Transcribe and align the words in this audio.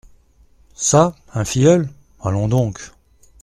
Ca 0.75 1.15
un 1.35 1.43
filleul? 1.45 1.87
allons 2.23 2.47
donc!… 2.47 2.79